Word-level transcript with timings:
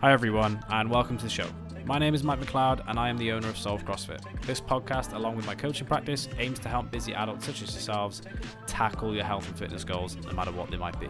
Hi, 0.00 0.12
everyone, 0.12 0.64
and 0.70 0.88
welcome 0.88 1.16
to 1.18 1.24
the 1.24 1.30
show. 1.30 1.48
My 1.84 1.98
name 1.98 2.14
is 2.14 2.22
Mike 2.22 2.38
McLeod, 2.38 2.88
and 2.88 2.96
I 2.96 3.08
am 3.08 3.18
the 3.18 3.32
owner 3.32 3.48
of 3.48 3.58
Solve 3.58 3.84
CrossFit. 3.84 4.20
This 4.42 4.60
podcast, 4.60 5.14
along 5.14 5.34
with 5.34 5.44
my 5.44 5.56
coaching 5.56 5.86
practice, 5.86 6.28
aims 6.38 6.60
to 6.60 6.68
help 6.68 6.92
busy 6.92 7.12
adults 7.12 7.44
such 7.46 7.60
as 7.62 7.72
yourselves 7.72 8.22
tackle 8.68 9.14
your 9.14 9.24
health 9.24 9.48
and 9.48 9.58
fitness 9.58 9.82
goals, 9.82 10.16
no 10.16 10.32
matter 10.32 10.52
what 10.52 10.70
they 10.70 10.76
might 10.76 11.00
be. 11.00 11.08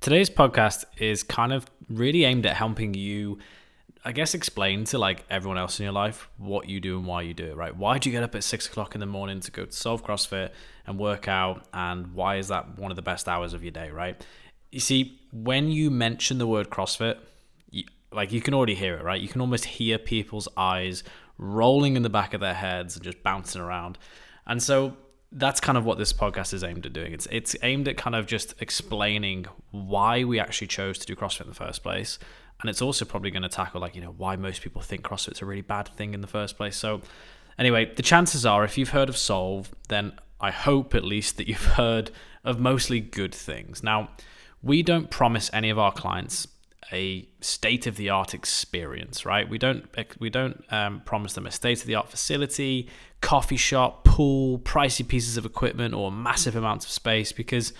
Today's 0.00 0.28
podcast 0.28 0.84
is 0.98 1.22
kind 1.22 1.54
of 1.54 1.64
really 1.88 2.24
aimed 2.24 2.44
at 2.44 2.54
helping 2.54 2.92
you 2.92 3.38
I 4.06 4.12
guess 4.12 4.34
explain 4.34 4.84
to 4.84 4.98
like 4.98 5.24
everyone 5.28 5.58
else 5.58 5.80
in 5.80 5.82
your 5.82 5.92
life 5.92 6.28
what 6.38 6.68
you 6.68 6.78
do 6.78 6.96
and 6.96 7.08
why 7.08 7.22
you 7.22 7.34
do 7.34 7.46
it, 7.46 7.56
right? 7.56 7.76
Why 7.76 7.98
do 7.98 8.08
you 8.08 8.14
get 8.14 8.22
up 8.22 8.36
at 8.36 8.44
six 8.44 8.68
o'clock 8.68 8.94
in 8.94 9.00
the 9.00 9.06
morning 9.06 9.40
to 9.40 9.50
go 9.50 9.64
to 9.64 9.72
Solve 9.72 10.04
CrossFit 10.04 10.50
and 10.86 10.96
work 10.96 11.26
out? 11.26 11.66
And 11.74 12.14
why 12.14 12.36
is 12.36 12.46
that 12.46 12.78
one 12.78 12.92
of 12.92 12.96
the 12.96 13.02
best 13.02 13.26
hours 13.26 13.52
of 13.52 13.64
your 13.64 13.72
day, 13.72 13.90
right? 13.90 14.24
You 14.70 14.78
see, 14.78 15.20
when 15.32 15.72
you 15.72 15.90
mention 15.90 16.38
the 16.38 16.46
word 16.46 16.70
CrossFit, 16.70 17.18
you, 17.70 17.82
like 18.12 18.30
you 18.30 18.40
can 18.40 18.54
already 18.54 18.76
hear 18.76 18.94
it, 18.94 19.02
right? 19.02 19.20
You 19.20 19.26
can 19.26 19.40
almost 19.40 19.64
hear 19.64 19.98
people's 19.98 20.46
eyes 20.56 21.02
rolling 21.36 21.96
in 21.96 22.04
the 22.04 22.08
back 22.08 22.32
of 22.32 22.40
their 22.40 22.54
heads 22.54 22.94
and 22.94 23.02
just 23.02 23.24
bouncing 23.24 23.60
around. 23.60 23.98
And 24.46 24.62
so 24.62 24.96
that's 25.32 25.58
kind 25.58 25.76
of 25.76 25.84
what 25.84 25.98
this 25.98 26.12
podcast 26.12 26.54
is 26.54 26.62
aimed 26.62 26.86
at 26.86 26.92
doing. 26.92 27.12
It's 27.12 27.26
it's 27.32 27.56
aimed 27.64 27.88
at 27.88 27.96
kind 27.96 28.14
of 28.14 28.26
just 28.26 28.54
explaining 28.62 29.46
why 29.72 30.22
we 30.22 30.38
actually 30.38 30.68
chose 30.68 30.96
to 30.98 31.06
do 31.06 31.16
CrossFit 31.16 31.40
in 31.40 31.48
the 31.48 31.54
first 31.54 31.82
place 31.82 32.20
and 32.60 32.70
it's 32.70 32.82
also 32.82 33.04
probably 33.04 33.30
going 33.30 33.42
to 33.42 33.48
tackle 33.48 33.80
like 33.80 33.94
you 33.94 34.00
know 34.00 34.14
why 34.16 34.36
most 34.36 34.62
people 34.62 34.80
think 34.80 35.02
CrossFit's 35.02 35.42
a 35.42 35.46
really 35.46 35.62
bad 35.62 35.88
thing 35.88 36.14
in 36.14 36.20
the 36.20 36.26
first 36.26 36.56
place. 36.56 36.76
So 36.76 37.00
anyway, 37.58 37.92
the 37.94 38.02
chances 38.02 38.46
are 38.46 38.64
if 38.64 38.78
you've 38.78 38.90
heard 38.90 39.08
of 39.08 39.16
Solve, 39.16 39.70
then 39.88 40.12
I 40.40 40.50
hope 40.50 40.94
at 40.94 41.04
least 41.04 41.36
that 41.36 41.48
you've 41.48 41.64
heard 41.80 42.10
of 42.44 42.60
mostly 42.60 43.00
good 43.00 43.34
things. 43.34 43.82
Now, 43.82 44.10
we 44.62 44.82
don't 44.82 45.10
promise 45.10 45.50
any 45.52 45.70
of 45.70 45.78
our 45.78 45.92
clients 45.92 46.48
a 46.92 47.28
state 47.40 47.86
of 47.86 47.96
the 47.96 48.10
art 48.10 48.34
experience, 48.34 49.26
right? 49.26 49.48
We 49.48 49.58
don't 49.58 49.86
we 50.20 50.30
don't 50.30 50.64
um, 50.72 51.02
promise 51.04 51.32
them 51.34 51.46
a 51.46 51.50
state 51.50 51.80
of 51.80 51.86
the 51.86 51.94
art 51.94 52.08
facility, 52.08 52.88
coffee 53.20 53.56
shop, 53.56 54.04
pool, 54.04 54.58
pricey 54.60 55.06
pieces 55.06 55.36
of 55.36 55.44
equipment, 55.44 55.94
or 55.94 56.12
massive 56.12 56.54
amounts 56.56 56.84
of 56.84 56.92
space 56.92 57.32
because 57.32 57.72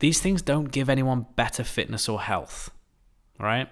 these 0.00 0.20
things 0.20 0.42
don't 0.42 0.66
give 0.66 0.88
anyone 0.88 1.26
better 1.36 1.64
fitness 1.64 2.08
or 2.08 2.20
health, 2.20 2.70
right? 3.38 3.68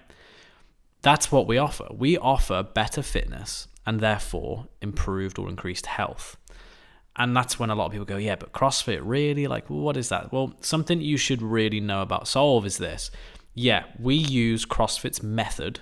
That's 1.03 1.31
what 1.31 1.47
we 1.47 1.57
offer. 1.57 1.87
We 1.91 2.17
offer 2.17 2.63
better 2.63 3.03
fitness 3.03 3.67
and 3.85 3.99
therefore 3.99 4.67
improved 4.81 5.37
or 5.37 5.49
increased 5.49 5.85
health. 5.85 6.37
And 7.15 7.35
that's 7.35 7.59
when 7.59 7.69
a 7.69 7.75
lot 7.75 7.87
of 7.87 7.91
people 7.91 8.05
go, 8.05 8.17
yeah, 8.17 8.35
but 8.35 8.53
CrossFit, 8.53 9.01
really? 9.03 9.45
Like, 9.45 9.69
what 9.69 9.97
is 9.97 10.09
that? 10.09 10.31
Well, 10.31 10.55
something 10.61 10.99
you 11.01 11.17
should 11.17 11.41
really 11.41 11.79
know 11.79 12.01
about 12.01 12.27
Solve 12.27 12.65
is 12.65 12.77
this. 12.77 13.11
Yeah, 13.53 13.83
we 13.99 14.15
use 14.15 14.65
CrossFit's 14.65 15.21
method 15.21 15.81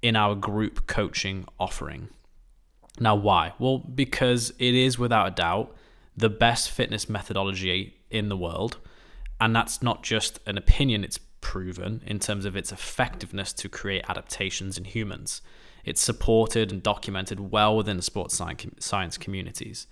in 0.00 0.16
our 0.16 0.34
group 0.34 0.86
coaching 0.86 1.44
offering. 1.58 2.08
Now, 2.98 3.16
why? 3.16 3.52
Well, 3.58 3.78
because 3.78 4.50
it 4.58 4.74
is 4.74 4.98
without 4.98 5.26
a 5.26 5.32
doubt 5.32 5.76
the 6.16 6.30
best 6.30 6.70
fitness 6.70 7.08
methodology 7.08 7.94
in 8.10 8.28
the 8.28 8.36
world. 8.36 8.78
And 9.40 9.54
that's 9.54 9.82
not 9.82 10.02
just 10.02 10.38
an 10.46 10.56
opinion, 10.56 11.02
it's 11.02 11.18
proven 11.50 12.00
in 12.06 12.20
terms 12.20 12.44
of 12.44 12.54
its 12.54 12.70
effectiveness 12.70 13.52
to 13.52 13.68
create 13.68 14.04
adaptations 14.08 14.78
in 14.78 14.84
humans. 14.84 15.42
It's 15.84 16.00
supported 16.00 16.70
and 16.70 16.80
documented 16.80 17.40
well 17.50 17.76
within 17.76 17.96
the 17.96 18.04
sports 18.04 18.40
science 18.78 19.18
communities. 19.18 19.88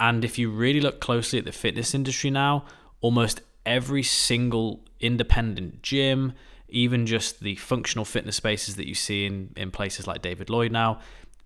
And 0.00 0.24
if 0.24 0.40
you 0.40 0.50
really 0.50 0.80
look 0.80 0.98
closely 1.00 1.38
at 1.38 1.44
the 1.44 1.52
fitness 1.52 1.94
industry 1.94 2.30
now, 2.30 2.64
almost 3.00 3.42
every 3.64 4.02
single 4.02 4.84
independent 4.98 5.82
gym, 5.82 6.32
even 6.68 7.06
just 7.06 7.38
the 7.38 7.54
functional 7.54 8.04
fitness 8.04 8.34
spaces 8.34 8.74
that 8.74 8.88
you 8.88 8.94
see 8.96 9.24
in, 9.24 9.52
in 9.56 9.70
places 9.70 10.08
like 10.08 10.20
David 10.20 10.50
Lloyd 10.50 10.72
now, 10.72 10.98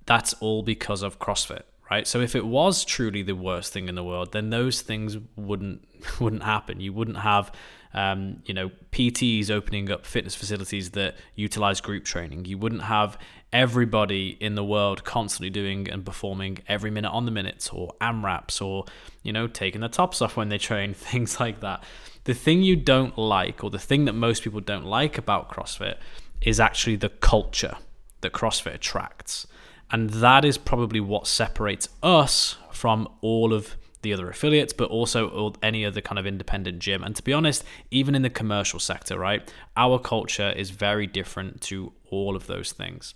that's 0.06 0.32
all 0.40 0.62
because 0.62 1.02
of 1.02 1.19
CrossFit, 1.19 1.64
right? 1.92 2.06
So 2.06 2.20
if 2.20 2.34
it 2.34 2.47
was 2.47 2.84
truly 2.84 3.22
the 3.22 3.34
worst 3.34 3.72
thing 3.72 3.88
in 3.88 3.94
the 3.94 4.04
world, 4.04 4.32
then 4.32 4.50
those 4.50 4.80
things 4.80 5.19
wouldn't 5.36 5.86
wouldn't 6.20 6.42
happen. 6.42 6.80
You 6.80 6.92
wouldn't 6.92 7.19
have 7.19 7.53
um, 7.94 8.42
you 8.47 8.54
know, 8.54 8.70
PTs 8.91 9.50
opening 9.50 9.91
up 9.91 10.06
fitness 10.06 10.34
facilities 10.34 10.92
that 10.92 11.14
utilize 11.34 11.81
group 11.82 12.04
training. 12.04 12.47
You 12.47 12.56
wouldn't 12.56 12.84
have 12.84 13.19
everybody 13.52 14.38
in 14.41 14.54
the 14.54 14.64
world 14.64 15.04
constantly 15.04 15.50
doing 15.50 15.91
and 15.91 16.04
performing 16.04 16.60
every 16.69 16.91
minute 16.91 17.10
on 17.10 17.26
the 17.26 17.31
minutes 17.31 17.69
or 17.69 17.92
AMRAPs 18.00 18.62
or, 18.62 18.86
you 19.22 19.31
know, 19.31 19.47
taking 19.47 19.82
the 19.82 19.91
tops 19.91 20.22
off 20.22 20.38
when 20.38 20.48
they 20.48 20.56
train, 20.56 20.94
things 21.10 21.38
like 21.38 21.60
that. 21.60 21.84
The 22.25 22.32
thing 22.32 22.62
you 22.62 22.76
don't 22.76 23.19
like, 23.19 23.62
or 23.62 23.69
the 23.69 23.78
thing 23.78 24.06
that 24.06 24.14
most 24.14 24.42
people 24.42 24.60
don't 24.60 24.86
like 24.86 25.19
about 25.19 25.50
CrossFit, 25.50 25.97
is 26.41 26.58
actually 26.58 26.97
the 26.97 27.10
culture 27.10 27.76
that 28.22 28.32
CrossFit 28.32 28.75
attracts. 28.75 29.47
And 29.92 30.10
that 30.10 30.44
is 30.44 30.56
probably 30.56 31.00
what 31.00 31.26
separates 31.26 31.88
us 32.03 32.56
from 32.72 33.06
all 33.20 33.53
of 33.53 33.76
the 34.00 34.12
other 34.12 34.28
affiliates, 34.28 34.72
but 34.72 34.91
also 34.91 35.54
any 35.62 35.84
other 35.84 36.00
kind 36.00 36.19
of 36.19 36.26
independent 36.26 36.80
gym. 36.80 37.04
And 37.04 37.14
to 37.14 37.22
be 37.22 37.32
honest, 37.32 37.62
even 37.91 38.14
in 38.14 38.22
the 38.22 38.31
commercial 38.31 38.81
sector, 38.81 39.19
right, 39.19 39.52
our 39.76 39.98
culture 39.98 40.50
is 40.50 40.70
very 40.70 41.06
different 41.06 41.60
to 41.62 41.92
all 42.10 42.34
of 42.34 42.47
those 42.47 42.72
things. 42.72 43.14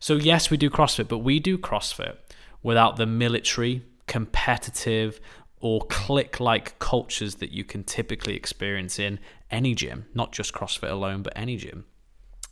So, 0.00 0.14
yes, 0.14 0.50
we 0.50 0.56
do 0.56 0.68
CrossFit, 0.68 1.08
but 1.08 1.18
we 1.18 1.38
do 1.38 1.56
CrossFit 1.56 2.16
without 2.62 2.96
the 2.96 3.06
military, 3.06 3.82
competitive, 4.06 5.20
or 5.60 5.82
click 5.82 6.40
like 6.40 6.78
cultures 6.78 7.36
that 7.36 7.50
you 7.50 7.64
can 7.64 7.84
typically 7.84 8.34
experience 8.34 8.98
in 8.98 9.18
any 9.50 9.74
gym, 9.74 10.06
not 10.14 10.32
just 10.32 10.52
CrossFit 10.52 10.90
alone, 10.90 11.22
but 11.22 11.32
any 11.36 11.56
gym. 11.56 11.84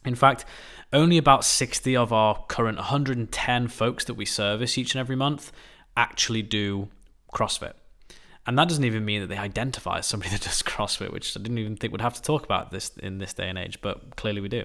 In 0.05 0.15
fact, 0.15 0.45
only 0.93 1.19
about 1.19 1.45
60 1.45 1.97
of 1.97 2.13
our 2.13 2.45
current 2.49 2.77
110 2.79 3.69
folks 3.69 4.05
that 4.05 4.15
we 4.15 4.25
service 4.25 4.77
each 4.79 4.95
and 4.95 5.01
every 5.01 5.17
month 5.17 5.51
actually 5.97 6.43
do 6.43 6.89
CrossFit. 7.33 7.73
And 8.47 8.59
that 8.59 8.69
doesn't 8.69 8.85
even 8.85 9.05
mean 9.07 9.23
that 9.23 9.29
they 9.29 9.39
identify 9.39 9.99
as 9.99 10.07
somebody 10.07 10.31
that 10.33 10.43
does 10.43 10.63
CrossFit, 10.63 11.13
which 11.13 11.37
I 11.37 11.41
didn't 11.41 11.59
even 11.59 11.77
think 11.77 11.93
we'd 11.93 12.03
have 12.03 12.15
to 12.15 12.23
talk 12.23 12.45
about 12.45 12.71
this 12.71 12.91
in 12.99 13.19
this 13.19 13.33
day 13.33 13.49
and 13.49 13.59
age, 13.59 13.81
but 13.81 14.17
clearly 14.17 14.41
we 14.41 14.49
do. 14.49 14.65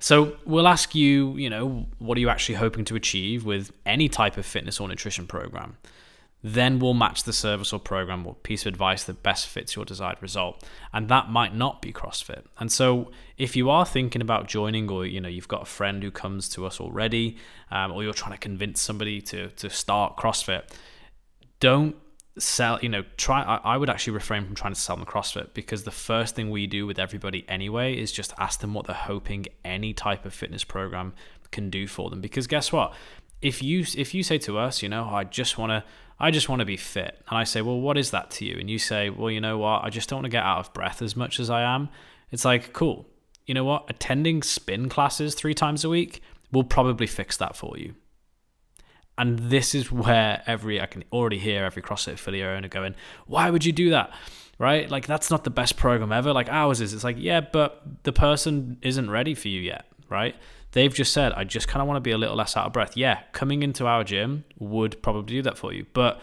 So 0.00 0.36
we'll 0.44 0.68
ask 0.68 0.94
you, 0.94 1.36
you 1.36 1.48
know, 1.48 1.86
what 1.98 2.18
are 2.18 2.20
you 2.20 2.28
actually 2.28 2.56
hoping 2.56 2.84
to 2.86 2.96
achieve 2.96 3.44
with 3.44 3.70
any 3.86 4.08
type 4.08 4.36
of 4.36 4.44
fitness 4.44 4.80
or 4.80 4.88
nutrition 4.88 5.26
program? 5.26 5.76
Then 6.42 6.80
we'll 6.80 6.94
match 6.94 7.22
the 7.22 7.32
service 7.32 7.72
or 7.72 7.78
program 7.78 8.26
or 8.26 8.34
piece 8.34 8.62
of 8.62 8.66
advice 8.66 9.04
that 9.04 9.22
best 9.22 9.46
fits 9.46 9.76
your 9.76 9.84
desired 9.84 10.20
result. 10.20 10.64
And 10.92 11.08
that 11.08 11.30
might 11.30 11.54
not 11.54 11.80
be 11.80 11.92
CrossFit. 11.92 12.44
And 12.58 12.70
so 12.70 13.12
if 13.38 13.54
you 13.54 13.70
are 13.70 13.86
thinking 13.86 14.20
about 14.20 14.48
joining 14.48 14.90
or, 14.90 15.06
you 15.06 15.20
know, 15.20 15.28
you've 15.28 15.48
got 15.48 15.62
a 15.62 15.66
friend 15.66 16.02
who 16.02 16.10
comes 16.10 16.48
to 16.50 16.66
us 16.66 16.80
already, 16.80 17.36
um, 17.70 17.92
or 17.92 18.02
you're 18.02 18.12
trying 18.12 18.32
to 18.32 18.38
convince 18.38 18.80
somebody 18.80 19.20
to, 19.22 19.50
to 19.50 19.70
start 19.70 20.16
CrossFit, 20.16 20.64
don't 21.60 21.96
sell 22.38 22.78
you 22.80 22.88
know 22.88 23.04
try 23.18 23.42
I, 23.42 23.74
I, 23.74 23.76
would 23.76 23.90
actually 23.90 24.14
refrain 24.14 24.46
from 24.46 24.54
trying 24.54 24.72
to 24.72 24.80
sell 24.80 24.96
them 24.96 25.04
crossfit 25.04 25.52
because 25.52 25.84
the 25.84 25.90
first 25.90 26.34
thing 26.34 26.50
we 26.50 26.66
do 26.66 26.86
with 26.86 26.98
everybody 26.98 27.44
anyway 27.46 27.94
is 27.94 28.10
just 28.10 28.32
ask 28.38 28.60
them 28.60 28.72
what 28.72 28.86
they're 28.86 28.96
hoping 28.96 29.46
any 29.66 29.92
type 29.92 30.24
of 30.24 30.32
fitness 30.32 30.64
program 30.64 31.12
can 31.50 31.68
do 31.68 31.86
for 31.86 32.08
them 32.08 32.22
because 32.22 32.46
guess 32.46 32.72
what 32.72 32.94
if 33.42 33.62
you 33.62 33.84
if 33.96 34.14
you 34.14 34.22
say 34.22 34.38
to 34.38 34.56
us 34.58 34.82
you 34.82 34.88
know 34.88 35.04
i 35.10 35.24
just 35.24 35.58
want 35.58 35.70
to 35.70 35.84
i 36.18 36.30
just 36.30 36.48
want 36.48 36.60
to 36.60 36.66
be 36.66 36.76
fit 36.76 37.20
and 37.28 37.38
i 37.38 37.44
say 37.44 37.60
well 37.60 37.80
what 37.80 37.98
is 37.98 38.10
that 38.10 38.30
to 38.30 38.44
you 38.44 38.56
and 38.58 38.70
you 38.70 38.78
say 38.78 39.10
well 39.10 39.30
you 39.30 39.40
know 39.40 39.58
what 39.58 39.84
i 39.84 39.90
just 39.90 40.08
don't 40.08 40.18
want 40.18 40.24
to 40.24 40.30
get 40.30 40.44
out 40.44 40.58
of 40.58 40.72
breath 40.72 41.02
as 41.02 41.16
much 41.16 41.38
as 41.40 41.50
i 41.50 41.62
am 41.62 41.88
it's 42.30 42.44
like 42.44 42.72
cool 42.72 43.06
you 43.46 43.54
know 43.54 43.64
what 43.64 43.84
attending 43.88 44.42
spin 44.42 44.88
classes 44.88 45.34
three 45.34 45.54
times 45.54 45.84
a 45.84 45.88
week 45.88 46.22
will 46.52 46.64
probably 46.64 47.06
fix 47.06 47.36
that 47.36 47.56
for 47.56 47.76
you 47.76 47.94
and 49.18 49.38
this 49.38 49.74
is 49.74 49.92
where 49.92 50.42
every 50.46 50.80
I 50.80 50.86
can 50.86 51.04
already 51.12 51.38
hear 51.38 51.64
every 51.64 51.82
CrossFit 51.82 52.14
affiliate 52.14 52.48
owner 52.48 52.68
going, 52.68 52.94
"Why 53.26 53.50
would 53.50 53.64
you 53.64 53.72
do 53.72 53.90
that?" 53.90 54.10
Right? 54.58 54.90
Like 54.90 55.06
that's 55.06 55.30
not 55.30 55.44
the 55.44 55.50
best 55.50 55.76
program 55.76 56.12
ever. 56.12 56.32
Like 56.32 56.48
ours 56.48 56.80
is. 56.80 56.94
It's 56.94 57.04
like, 57.04 57.16
yeah, 57.18 57.40
but 57.40 57.82
the 58.04 58.12
person 58.12 58.78
isn't 58.82 59.10
ready 59.10 59.34
for 59.34 59.48
you 59.48 59.60
yet, 59.60 59.86
right? 60.08 60.34
They've 60.72 60.92
just 60.92 61.12
said, 61.12 61.32
"I 61.32 61.44
just 61.44 61.68
kind 61.68 61.80
of 61.80 61.88
want 61.88 61.96
to 61.96 62.00
be 62.00 62.10
a 62.10 62.18
little 62.18 62.36
less 62.36 62.56
out 62.56 62.66
of 62.66 62.72
breath." 62.72 62.96
Yeah, 62.96 63.20
coming 63.32 63.62
into 63.62 63.86
our 63.86 64.04
gym 64.04 64.44
would 64.58 65.02
probably 65.02 65.36
do 65.36 65.42
that 65.42 65.56
for 65.56 65.72
you, 65.72 65.86
but 65.92 66.20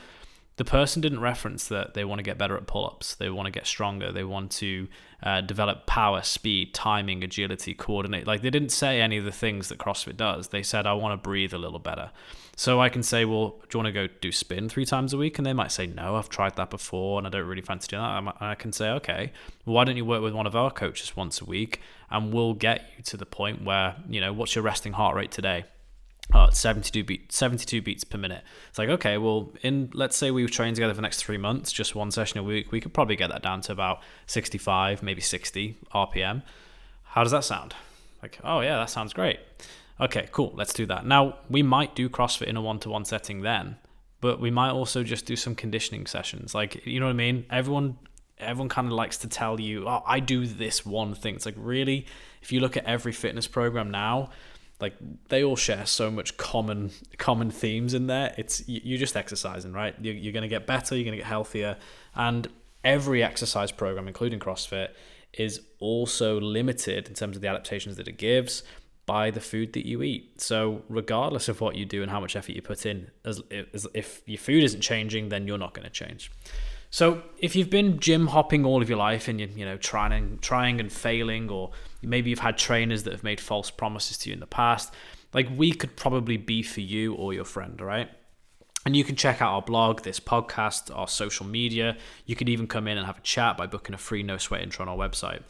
the 0.59 0.65
person 0.65 1.01
didn't 1.01 1.21
reference 1.21 1.69
that 1.69 1.93
they 1.93 2.03
want 2.03 2.19
to 2.19 2.23
get 2.23 2.37
better 2.37 2.57
at 2.57 2.67
pull-ups 2.67 3.15
they 3.15 3.29
want 3.29 3.45
to 3.45 3.51
get 3.51 3.65
stronger 3.65 4.11
they 4.11 4.25
want 4.25 4.51
to 4.51 4.89
uh, 5.23 5.41
develop 5.41 5.85
power 5.85 6.21
speed 6.21 6.73
timing 6.73 7.23
agility 7.23 7.73
coordinate. 7.73 8.25
Like 8.25 8.41
they 8.41 8.49
didn't 8.49 8.69
say 8.69 9.01
any 9.01 9.17
of 9.17 9.25
the 9.25 9.31
things 9.31 9.67
that 9.67 9.77
crossfit 9.77 10.15
does. 10.15 10.49
They 10.49 10.63
said 10.63 10.85
i 10.85 10.93
want 10.93 11.11
to 11.13 11.21
breathe 11.21 11.53
a 11.53 11.57
little 11.57 11.79
better. 11.79 12.11
So 12.55 12.79
i 12.79 12.89
can 12.89 13.03
say 13.03 13.25
well 13.25 13.59
do 13.69 13.77
you 13.77 13.83
want 13.83 13.87
to 13.87 14.07
go 14.07 14.13
do 14.21 14.31
spin 14.31 14.69
three 14.69 14.85
times 14.85 15.13
a 15.13 15.17
week? 15.17 15.37
And 15.37 15.45
they 15.45 15.53
might 15.53 15.71
say 15.71 15.87
no 15.87 16.15
i've 16.15 16.29
tried 16.29 16.55
that 16.55 16.69
before 16.69 17.17
and 17.17 17.27
i 17.27 17.29
don't 17.29 17.47
really 17.47 17.61
fancy 17.61 17.87
doing 17.87 18.01
that. 18.01 18.17
And 18.17 18.29
i 18.39 18.55
can 18.55 18.71
say 18.71 18.89
okay 18.91 19.31
why 19.65 19.83
don't 19.83 19.97
you 19.97 20.05
work 20.05 20.21
with 20.21 20.33
one 20.33 20.47
of 20.47 20.55
our 20.55 20.71
coaches 20.71 21.15
once 21.15 21.41
a 21.41 21.45
week 21.45 21.81
and 22.09 22.33
we'll 22.33 22.53
get 22.53 22.89
you 22.97 23.03
to 23.03 23.17
the 23.17 23.25
point 23.25 23.63
where 23.63 23.95
you 24.09 24.21
know 24.21 24.31
what's 24.33 24.55
your 24.55 24.63
resting 24.63 24.93
heart 24.93 25.15
rate 25.15 25.31
today 25.31 25.65
uh, 26.33 26.49
72 26.51 27.03
beat 27.03 27.31
72 27.31 27.81
beats 27.81 28.03
per 28.03 28.17
minute. 28.17 28.43
It's 28.69 28.77
like 28.77 28.89
okay, 28.89 29.17
well, 29.17 29.51
in 29.61 29.89
let's 29.93 30.15
say 30.15 30.31
we 30.31 30.45
train 30.47 30.73
together 30.73 30.93
for 30.93 30.97
the 30.97 31.01
next 31.01 31.23
three 31.23 31.37
months, 31.37 31.71
just 31.71 31.95
one 31.95 32.11
session 32.11 32.39
a 32.39 32.43
week, 32.43 32.71
we 32.71 32.79
could 32.81 32.93
probably 32.93 33.15
get 33.15 33.29
that 33.29 33.41
down 33.41 33.61
to 33.61 33.71
about 33.71 34.01
65, 34.27 35.01
maybe 35.01 35.21
60 35.21 35.77
RPM. 35.93 36.43
How 37.03 37.23
does 37.23 37.31
that 37.31 37.43
sound? 37.43 37.75
Like, 38.21 38.39
oh 38.43 38.61
yeah, 38.61 38.77
that 38.77 38.89
sounds 38.89 39.13
great. 39.13 39.39
Okay, 39.99 40.29
cool, 40.31 40.53
let's 40.55 40.73
do 40.73 40.85
that. 40.85 41.05
Now 41.05 41.39
we 41.49 41.63
might 41.63 41.95
do 41.95 42.09
CrossFit 42.09 42.47
in 42.47 42.55
a 42.55 42.61
one-to-one 42.61 43.05
setting 43.05 43.41
then, 43.41 43.77
but 44.21 44.39
we 44.39 44.51
might 44.51 44.71
also 44.71 45.03
just 45.03 45.25
do 45.25 45.35
some 45.35 45.55
conditioning 45.55 46.05
sessions. 46.05 46.53
Like, 46.53 46.85
you 46.85 46.99
know 46.99 47.07
what 47.07 47.11
I 47.11 47.13
mean? 47.13 47.45
Everyone 47.49 47.97
everyone 48.39 48.69
kind 48.69 48.87
of 48.87 48.93
likes 48.93 49.17
to 49.17 49.27
tell 49.27 49.59
you, 49.59 49.87
oh, 49.87 50.01
I 50.05 50.19
do 50.19 50.45
this 50.45 50.85
one 50.85 51.13
thing. 51.13 51.35
It's 51.35 51.45
like 51.45 51.55
really, 51.57 52.05
if 52.41 52.51
you 52.51 52.59
look 52.61 52.77
at 52.77 52.85
every 52.85 53.11
fitness 53.11 53.47
program 53.47 53.91
now, 53.91 54.29
like 54.79 54.95
they 55.27 55.43
all 55.43 55.55
share 55.55 55.85
so 55.85 56.09
much 56.09 56.37
common 56.37 56.91
common 57.17 57.51
themes 57.51 57.93
in 57.93 58.07
there. 58.07 58.33
It's 58.37 58.67
you're 58.67 58.97
just 58.97 59.17
exercising 59.17 59.73
right? 59.73 59.95
You're, 59.99 60.15
you're 60.15 60.33
going 60.33 60.43
to 60.43 60.49
get 60.49 60.65
better 60.65 60.95
you're 60.95 61.03
going 61.03 61.17
to 61.17 61.17
get 61.17 61.27
healthier. 61.27 61.77
And 62.15 62.47
every 62.83 63.23
exercise 63.23 63.71
program 63.71 64.07
including 64.07 64.39
crossfit 64.39 64.89
is 65.33 65.61
also 65.79 66.39
limited 66.39 67.07
in 67.07 67.13
terms 67.13 67.35
of 67.35 67.41
the 67.41 67.47
adaptations 67.47 67.97
that 67.97 68.07
it 68.07 68.17
gives 68.17 68.63
by 69.05 69.31
the 69.31 69.41
food 69.41 69.73
that 69.73 69.87
you 69.87 70.03
eat. 70.03 70.39
So 70.39 70.83
regardless 70.87 71.49
of 71.49 71.61
what 71.61 71.75
you 71.75 71.85
do 71.85 72.01
and 72.01 72.11
how 72.11 72.19
much 72.19 72.35
effort 72.35 72.51
you 72.51 72.61
put 72.61 72.85
in 72.85 73.09
as, 73.25 73.41
as 73.73 73.87
if 73.93 74.21
your 74.25 74.37
food 74.37 74.63
isn't 74.63 74.81
changing 74.81 75.29
then 75.29 75.47
you're 75.47 75.57
not 75.57 75.73
going 75.73 75.85
to 75.85 75.91
change 75.91 76.31
so 76.91 77.21
if 77.37 77.55
you've 77.55 77.69
been 77.69 77.99
gym 77.99 78.27
hopping 78.27 78.65
all 78.65 78.81
of 78.81 78.89
your 78.89 78.97
life 78.97 79.27
and 79.27 79.39
you're 79.39 79.49
you 79.49 79.65
know 79.65 79.77
trying 79.77 80.11
and 80.11 80.41
trying 80.41 80.79
and 80.79 80.91
failing, 80.91 81.49
or 81.49 81.71
maybe 82.01 82.29
you've 82.29 82.39
had 82.39 82.57
trainers 82.57 83.03
that 83.03 83.13
have 83.13 83.23
made 83.23 83.39
false 83.39 83.69
promises 83.69 84.17
to 84.19 84.29
you 84.29 84.33
in 84.33 84.39
the 84.39 84.47
past, 84.47 84.93
like 85.33 85.47
we 85.55 85.71
could 85.71 85.95
probably 85.95 86.37
be 86.37 86.63
for 86.63 86.81
you 86.81 87.13
or 87.13 87.33
your 87.33 87.45
friend, 87.45 87.79
right? 87.79 88.09
And 88.85 88.95
you 88.95 89.03
can 89.03 89.15
check 89.15 89.41
out 89.41 89.53
our 89.53 89.61
blog, 89.61 90.01
this 90.01 90.19
podcast, 90.19 90.95
our 90.95 91.07
social 91.07 91.45
media. 91.45 91.97
You 92.25 92.35
could 92.35 92.49
even 92.49 92.65
come 92.65 92.87
in 92.87 92.97
and 92.97 93.05
have 93.05 93.17
a 93.17 93.21
chat 93.21 93.57
by 93.57 93.67
booking 93.67 93.93
a 93.93 93.97
free 93.97 94.23
no 94.23 94.37
sweat 94.37 94.61
intro 94.61 94.83
on 94.83 94.89
our 94.89 94.97
website. 94.97 95.41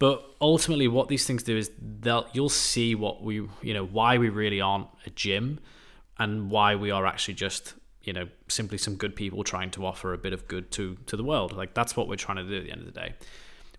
But 0.00 0.24
ultimately, 0.40 0.88
what 0.88 1.08
these 1.08 1.26
things 1.26 1.42
do 1.42 1.56
is 1.56 1.70
they'll 1.78 2.26
you'll 2.32 2.48
see 2.48 2.94
what 2.94 3.22
we 3.22 3.46
you 3.62 3.74
know 3.74 3.84
why 3.84 4.18
we 4.18 4.28
really 4.28 4.60
aren't 4.60 4.88
a 5.06 5.10
gym, 5.10 5.60
and 6.18 6.50
why 6.50 6.74
we 6.74 6.90
are 6.90 7.06
actually 7.06 7.34
just 7.34 7.74
you 8.02 8.12
know 8.12 8.28
simply 8.48 8.78
some 8.78 8.96
good 8.96 9.14
people 9.14 9.44
trying 9.44 9.70
to 9.72 9.84
offer 9.84 10.12
a 10.12 10.18
bit 10.18 10.32
of 10.32 10.48
good 10.48 10.70
to 10.72 10.96
to 11.06 11.16
the 11.16 11.24
world. 11.24 11.52
Like 11.56 11.74
that's 11.74 11.96
what 11.96 12.08
we're 12.08 12.16
trying 12.16 12.38
to 12.38 12.44
do 12.44 12.56
at 12.56 12.64
the 12.64 12.72
end 12.72 12.80
of 12.80 12.86
the 12.86 13.00
day. 13.00 13.14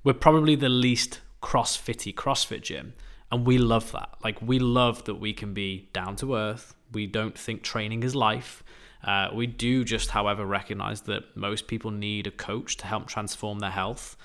We're 0.03 0.13
probably 0.13 0.56
the 0.56 0.69
least 0.69 1.21
crossfitty 1.41 2.13
crossfit 2.13 2.62
gym 2.62 2.94
and 3.31 3.45
we 3.45 3.57
love 3.57 3.91
that. 3.94 4.09
Like 4.23 4.41
we 4.41 4.59
love 4.59 5.06
that 5.06 5.15
we 5.15 5.33
can 5.33 5.53
be 5.53 5.89
down 5.94 6.15
to 6.18 6.35
earth. 6.35 6.75
We 6.91 7.07
don't 7.07 7.38
think 7.38 7.63
training 7.63 8.03
is 8.03 8.15
life. 8.15 8.63
Uh, 9.03 9.29
we 9.33 9.47
do 9.47 9.83
just 9.83 10.12
however 10.12 10.45
recognize 10.45 11.01
that 11.01 11.35
most 11.35 11.67
people 11.67 11.89
need 11.89 12.27
a 12.27 12.31
coach 12.31 12.77
to 12.77 12.88
help 12.88 13.07
transform 13.07 13.59
their 13.59 13.71
health. 13.71 14.17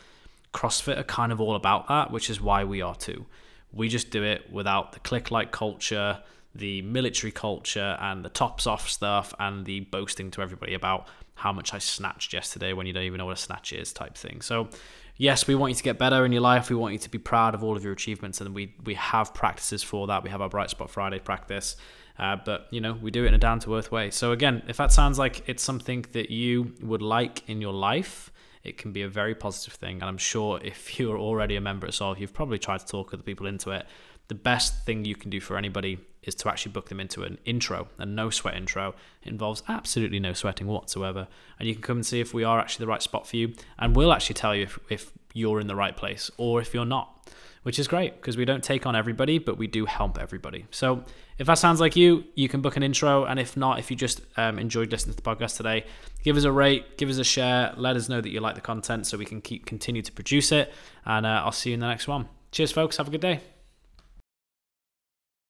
Crossfit 0.53 0.99
are 0.99 1.05
kind 1.05 1.33
of 1.33 1.41
all 1.41 1.55
about 1.55 1.89
that 1.89 2.11
which 2.11 2.29
is 2.29 2.41
why 2.41 2.65
we 2.65 2.83
are 2.83 2.95
too. 2.95 3.27
We 3.73 3.89
just 3.89 4.11
do 4.11 4.23
it 4.23 4.51
without 4.51 4.93
the 4.93 5.01
click 5.01 5.31
like 5.31 5.53
culture 5.53 6.23
the 6.57 6.83
military 6.83 7.33
culture 7.33 7.97
and 8.01 8.25
the 8.25 8.29
tops 8.29 8.67
off 8.67 8.89
stuff 8.89 9.35
and 9.39 9.65
the 9.67 9.81
boasting 9.81 10.31
to 10.33 10.43
everybody 10.43 10.75
about 10.75 11.07
how 11.35 11.53
much 11.53 11.75
I 11.75 11.79
snatched 11.79 12.33
yesterday 12.33 12.73
when 12.73 12.87
you 12.87 12.93
don't 12.93 13.05
even 13.05 13.19
know 13.19 13.27
what 13.27 13.39
a 13.39 13.41
snatch 13.41 13.73
is 13.73 13.93
type 13.93 14.17
thing. 14.17 14.41
So 14.41 14.69
yes, 15.17 15.47
we 15.47 15.55
want 15.55 15.71
you 15.71 15.77
to 15.77 15.83
get 15.83 15.99
better 15.99 16.25
in 16.25 16.33
your 16.33 16.41
life. 16.41 16.71
We 16.71 16.77
want 16.77 16.93
you 16.95 16.99
to 17.01 17.11
be 17.11 17.19
proud 17.19 17.55
of 17.55 17.63
all 17.63 17.77
of 17.77 17.85
your 17.85 17.93
achievements, 17.93 18.41
and 18.41 18.55
we 18.55 18.75
we 18.85 18.95
have 18.95 19.35
practices 19.35 19.83
for 19.83 20.07
that. 20.07 20.23
We 20.23 20.31
have 20.31 20.41
our 20.41 20.49
Bright 20.49 20.71
Spot 20.71 20.91
Friday 20.91 21.19
practice, 21.19 21.77
uh, 22.19 22.37
but 22.45 22.69
you 22.71 22.81
know 22.81 22.95
we 22.95 23.11
do 23.11 23.25
it 23.25 23.29
in 23.29 23.35
a 23.35 23.39
down 23.39 23.61
to 23.61 23.77
earth 23.77 23.93
way. 23.93 24.11
So 24.11 24.33
again, 24.33 24.63
if 24.69 24.77
that 24.77 24.93
sounds 24.93 25.19
like 25.19 25.49
it's 25.49 25.63
something 25.63 26.05
that 26.13 26.31
you 26.31 26.73
would 26.83 27.03
like 27.03 27.49
in 27.49 27.61
your 27.61 27.73
life. 27.73 28.33
It 28.65 28.79
can 28.79 28.91
be 28.91 29.03
a 29.03 29.09
very 29.09 29.37
positive 29.37 29.75
thing, 29.75 30.01
and 30.01 30.05
I'm 30.05 30.19
sure 30.19 30.59
if 30.61 30.99
you're 30.99 31.19
already 31.19 31.55
a 31.55 31.61
member 31.61 31.87
at 31.87 31.95
Solve, 31.95 32.19
you've 32.19 32.35
probably 32.35 32.59
tried 32.59 32.81
to 32.81 32.87
talk 32.87 33.15
other 33.15 33.23
people 33.23 33.47
into 33.47 33.71
it. 33.71 33.87
The 34.29 34.35
best 34.35 34.85
thing 34.85 35.05
you 35.05 35.15
can 35.15 35.31
do 35.31 35.41
for 35.41 35.57
anybody 35.57 35.99
is 36.23 36.35
to 36.35 36.49
actually 36.49 36.73
book 36.73 36.89
them 36.89 36.99
into 36.99 37.23
an 37.23 37.39
intro, 37.45 37.89
a 37.99 38.05
no 38.05 38.31
sweat 38.31 38.57
intro. 38.57 38.95
It 39.23 39.29
involves 39.29 39.63
absolutely 39.69 40.19
no 40.19 40.33
sweating 40.33 40.67
whatsoever. 40.67 41.29
And 41.59 41.69
you 41.69 41.75
can 41.75 41.83
come 41.83 41.99
and 41.99 42.07
see 42.07 42.21
if 42.21 42.35
we 42.35 42.43
are 42.45 42.59
actually 42.59 42.85
the 42.85 42.91
right 42.91 43.03
spot 43.03 43.27
for 43.27 43.37
you. 43.37 43.55
And 43.79 43.95
we'll 43.95 44.13
actually 44.13 44.35
tell 44.35 44.55
you 44.55 44.65
if, 44.65 44.79
if 44.91 45.13
you're 45.33 45.61
in 45.61 45.69
the 45.69 45.77
right 45.77 45.97
place 45.97 46.31
or 46.37 46.61
if 46.61 46.75
you're 46.75 46.85
not, 46.85 47.31
which 47.63 47.79
is 47.79 47.89
great 47.89 48.17
because 48.17 48.37
we 48.37 48.45
don't 48.45 48.63
take 48.63 48.87
on 48.87 48.97
everybody, 48.97 49.39
but 49.39 49.57
we 49.59 49.67
do 49.67 49.87
help 49.87 50.19
everybody. 50.19 50.67
So 50.71 51.05
if 51.39 51.47
that 51.47 51.59
sounds 51.59 51.81
like 51.81 51.97
you, 51.97 52.25
you 52.35 52.49
can 52.49 52.61
book 52.61 52.77
an 52.77 52.83
intro. 52.83 53.25
And 53.25 53.39
if 53.39 53.57
not, 53.57 53.79
if 53.79 53.91
you 53.91 53.97
just 53.97 54.21
um, 54.37 54.59
enjoyed 54.59 54.91
listening 54.91 55.15
to 55.15 55.23
the 55.23 55.29
podcast 55.29 55.57
today, 55.57 55.85
give 56.25 56.37
us 56.37 56.45
a 56.45 56.53
rate, 56.53 56.97
give 56.97 57.09
us 57.09 57.19
a 57.19 57.25
share, 57.25 57.73
let 57.77 57.97
us 57.97 58.09
know 58.09 58.21
that 58.21 58.31
you 58.31 58.41
like 58.41 58.57
the 58.57 58.61
content 58.61 59.07
so 59.07 59.17
we 59.19 59.25
can 59.25 59.41
keep 59.41 59.67
continue 59.67 60.03
to 60.03 60.13
produce 60.13 60.51
it. 60.53 60.73
And 61.05 61.27
uh, 61.27 61.43
I'll 61.45 61.53
see 61.53 61.71
you 61.71 61.75
in 61.75 61.81
the 61.81 61.89
next 61.89 62.09
one. 62.09 62.29
Cheers, 62.53 62.73
folks. 62.73 62.97
Have 62.97 63.09
a 63.09 63.11
good 63.11 63.21
day. 63.21 63.41